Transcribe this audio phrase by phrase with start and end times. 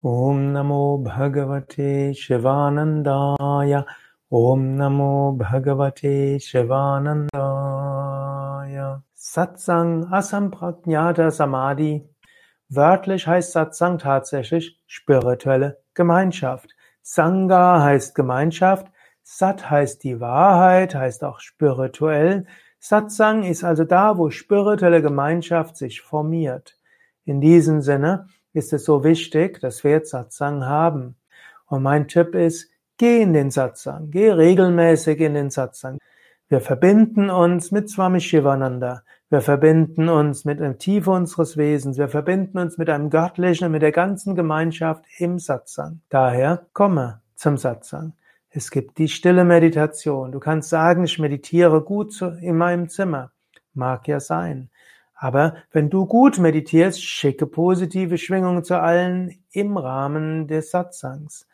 [0.00, 3.84] Om Namo Bhagavate Shivanandaya
[4.30, 7.32] Om Namo Bhagavate Shivanandaya
[9.12, 12.04] Satsang Asamprajnata Samadhi
[12.68, 16.76] Wörtlich heißt Satsang tatsächlich spirituelle Gemeinschaft.
[17.02, 18.86] Sangha heißt Gemeinschaft.
[19.24, 22.46] Sat heißt die Wahrheit, heißt auch spirituell.
[22.78, 26.78] Satsang ist also da, wo spirituelle Gemeinschaft sich formiert.
[27.24, 31.16] In diesem Sinne ist es so wichtig, dass wir jetzt Satsang haben.
[31.66, 35.98] Und mein Tipp ist, geh in den Satsang, geh regelmäßig in den Satsang.
[36.48, 39.02] Wir verbinden uns mit Swami Shivananda.
[39.28, 41.98] Wir verbinden uns mit der Tiefe unseres Wesens.
[41.98, 46.00] Wir verbinden uns mit einem Göttlichen und mit der ganzen Gemeinschaft im Satsang.
[46.08, 48.14] Daher komme zum Satsang.
[48.48, 50.32] Es gibt die stille Meditation.
[50.32, 53.30] Du kannst sagen, ich meditiere gut in meinem Zimmer.
[53.74, 54.70] Mag ja sein.
[55.20, 61.48] Aber wenn du gut meditierst, schicke positive Schwingungen zu allen im Rahmen des Satsangs.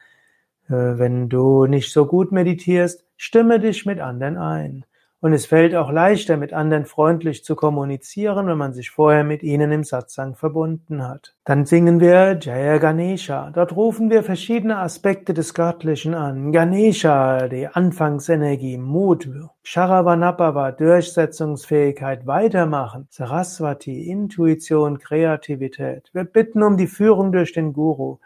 [0.69, 4.85] Äh, wenn du nicht so gut meditierst, stimme dich mit anderen ein.
[5.25, 9.43] Und es fällt auch leichter, mit anderen freundlich zu kommunizieren, wenn man sich vorher mit
[9.43, 11.35] ihnen im Satsang verbunden hat.
[11.47, 13.51] Dann singen wir Jaya Ganesha.
[13.55, 16.53] Dort rufen wir verschiedene Aspekte des Göttlichen an.
[16.53, 19.27] Ganesha, die Anfangsenergie, Mut.
[19.63, 23.07] Sharavanapava, Durchsetzungsfähigkeit, Weitermachen.
[23.09, 26.11] Saraswati, Intuition, Kreativität.
[26.13, 28.19] Wir bitten um die Führung durch den Guru.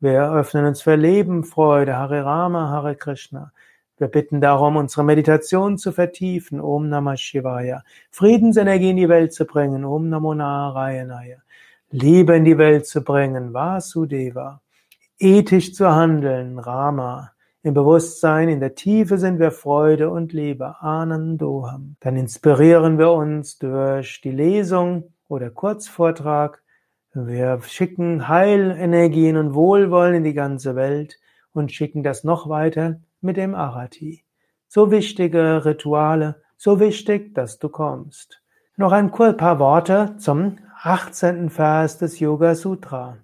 [0.00, 3.52] Wir eröffnen uns für Leben, Freude, Hare Rama, Hare Krishna.
[4.02, 6.60] Wir bitten darum, unsere Meditation zu vertiefen.
[6.60, 7.84] Om Namah Shivaya.
[8.10, 9.84] Friedensenergie in die Welt zu bringen.
[9.84, 11.36] Om Namo Narayanaya.
[11.92, 13.54] Liebe in die Welt zu bringen.
[13.54, 14.60] Vasudeva.
[15.20, 16.58] Ethisch zu handeln.
[16.58, 17.30] Rama.
[17.62, 20.80] Im Bewusstsein, in der Tiefe sind wir Freude und Liebe.
[20.80, 21.94] Anandoham.
[22.00, 26.60] Dann inspirieren wir uns durch die Lesung oder Kurzvortrag.
[27.14, 31.20] Wir schicken Heilenergien und Wohlwollen in die ganze Welt
[31.52, 34.24] und schicken das noch weiter mit dem Arati.
[34.68, 38.42] So wichtige Rituale, so wichtig, dass du kommst.
[38.76, 41.50] Noch ein paar Worte zum 18.
[41.50, 43.18] Vers des Yoga Sutra.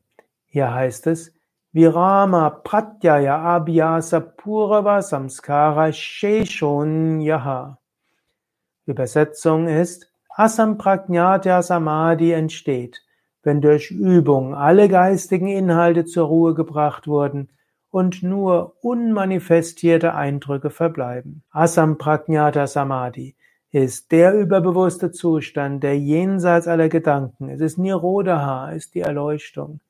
[0.47, 1.35] Hier heißt es,
[1.73, 7.79] Virama Pratyaya Abhyasa Purava Samskara Sheshon Yaha.
[8.87, 13.03] Übersetzung ist, Asampragnatya Samadhi entsteht,
[13.43, 17.49] wenn durch Übung alle geistigen Inhalte zur Ruhe gebracht wurden
[17.91, 21.43] und nur unmanifestierte Eindrücke verbleiben.
[21.51, 23.35] Asampragnata Samadhi
[23.71, 27.61] ist der überbewusste Zustand, der jenseits aller Gedanken ist.
[27.61, 29.81] Es ist Nirodha, ist die Erleuchtung.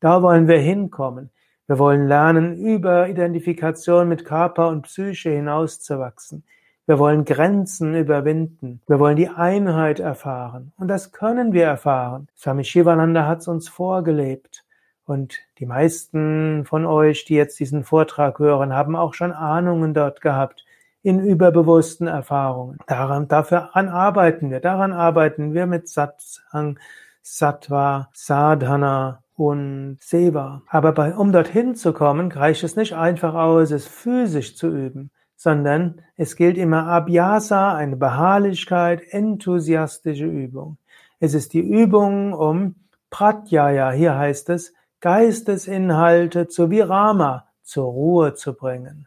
[0.00, 1.30] Da wollen wir hinkommen.
[1.66, 6.44] Wir wollen lernen, über Identifikation mit Körper und Psyche hinauszuwachsen.
[6.86, 8.80] Wir wollen Grenzen überwinden.
[8.86, 10.72] Wir wollen die Einheit erfahren.
[10.78, 12.28] Und das können wir erfahren.
[12.34, 14.64] Swami Shivananda hat es uns vorgelebt.
[15.08, 20.20] Und die meisten von euch, die jetzt diesen Vortrag hören, haben auch schon Ahnungen dort
[20.20, 20.66] gehabt
[21.02, 22.76] in überbewussten Erfahrungen.
[22.86, 24.60] Daran, dafür arbeiten wir.
[24.60, 26.78] Daran arbeiten wir mit Satsang,
[27.22, 30.60] Sattva, Sadhana und Seva.
[30.68, 35.10] Aber bei, um dorthin zu kommen, reicht es nicht einfach aus, es physisch zu üben,
[35.36, 40.76] sondern es gilt immer Abhyasa, eine Beharrlichkeit, enthusiastische Übung.
[41.18, 42.74] Es ist die Übung um
[43.08, 49.06] Pratyaya, hier heißt es, Geistesinhalte zu Virama, zur Ruhe zu bringen.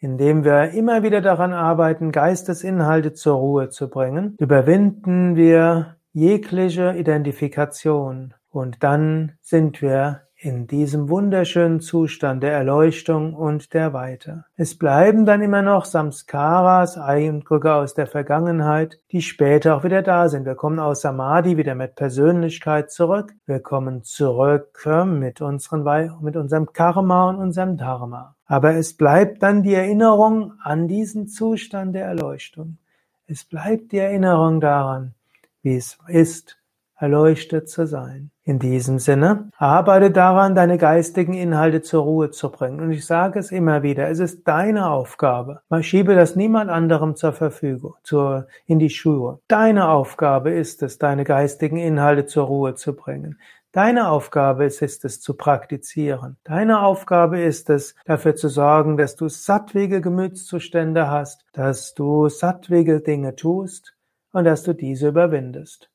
[0.00, 8.34] Indem wir immer wieder daran arbeiten, Geistesinhalte zur Ruhe zu bringen, überwinden wir jegliche Identifikation
[8.50, 14.44] und dann sind wir in diesem wunderschönen Zustand der Erleuchtung und der Weite.
[14.56, 20.28] Es bleiben dann immer noch Samskaras, Eindrücke aus der Vergangenheit, die später auch wieder da
[20.28, 20.46] sind.
[20.46, 23.34] Wir kommen aus Samadhi wieder mit Persönlichkeit zurück.
[23.46, 25.84] Wir kommen zurück äh, mit, unseren,
[26.22, 28.36] mit unserem Karma und unserem Dharma.
[28.46, 32.78] Aber es bleibt dann die Erinnerung an diesen Zustand der Erleuchtung.
[33.26, 35.14] Es bleibt die Erinnerung daran,
[35.62, 36.58] wie es ist,
[36.96, 38.30] erleuchtet zu sein.
[38.48, 42.80] In diesem Sinne, arbeite daran, deine geistigen Inhalte zur Ruhe zu bringen.
[42.80, 45.60] Und ich sage es immer wieder, es ist deine Aufgabe.
[45.68, 49.40] Man schiebe das niemand anderem zur Verfügung, zur, in die Schuhe.
[49.48, 53.38] Deine Aufgabe ist es, deine geistigen Inhalte zur Ruhe zu bringen.
[53.72, 56.38] Deine Aufgabe ist es, es zu praktizieren.
[56.44, 63.00] Deine Aufgabe ist es, dafür zu sorgen, dass du sattwege Gemütszustände hast, dass du sattwege
[63.00, 63.94] Dinge tust
[64.32, 65.90] und dass du diese überwindest.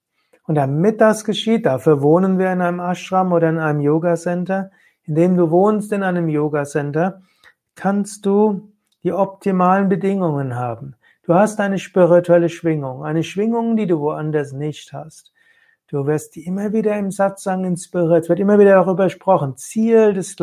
[0.45, 4.71] Und damit das geschieht, dafür wohnen wir in einem Ashram oder in einem Yoga Center.
[5.05, 7.21] Indem du wohnst in einem Yoga Center,
[7.75, 8.71] kannst du
[9.03, 10.95] die optimalen Bedingungen haben.
[11.23, 15.31] Du hast eine spirituelle Schwingung, eine Schwingung, die du woanders nicht hast.
[15.87, 19.55] Du wirst immer wieder im Satsang inspiriert, wird immer wieder darüber gesprochen.
[19.57, 20.35] Ziel des,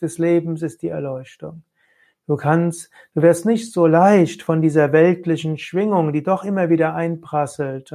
[0.00, 1.62] des Lebens ist die Erleuchtung.
[2.26, 6.94] Du kannst, du wirst nicht so leicht von dieser weltlichen Schwingung, die doch immer wieder
[6.94, 7.92] einprasselt,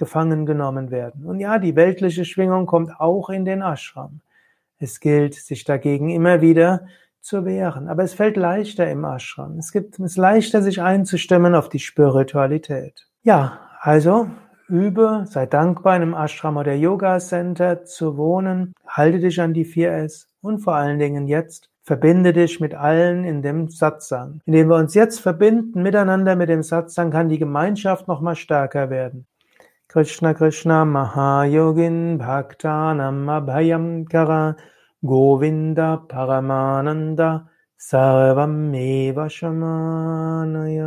[0.00, 1.24] gefangen genommen werden.
[1.24, 4.20] Und ja, die weltliche Schwingung kommt auch in den Ashram.
[4.78, 6.86] Es gilt, sich dagegen immer wieder
[7.20, 7.88] zu wehren.
[7.88, 9.58] Aber es fällt leichter im Ashram.
[9.58, 13.06] Es gibt, es ist leichter, sich einzustimmen auf die Spiritualität.
[13.22, 14.28] Ja, also
[14.68, 19.66] übe, sei dankbar in einem Ashram oder Yoga Center zu wohnen, halte dich an die
[19.66, 24.40] 4S und vor allen Dingen jetzt verbinde dich mit allen in dem Satsang.
[24.46, 28.90] Indem wir uns jetzt verbinden miteinander mit dem Satsang, kann die Gemeinschaft noch mal stärker
[28.90, 29.26] werden.
[29.94, 34.54] Krishna भक्तानम् भक्तानमभयम् कर।
[35.04, 37.40] गोविन्द परमानन्द
[37.78, 40.80] सर्वमेव शमानय।